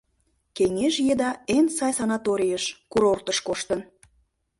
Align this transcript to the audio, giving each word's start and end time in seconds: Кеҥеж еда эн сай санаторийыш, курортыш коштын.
Кеҥеж 0.55 0.95
еда 1.13 1.29
эн 1.55 1.65
сай 1.77 1.93
санаторийыш, 1.97 2.63
курортыш 2.91 3.37
коштын. 3.47 3.79